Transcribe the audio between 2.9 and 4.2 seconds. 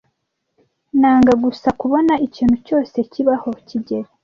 kibaho kigeli.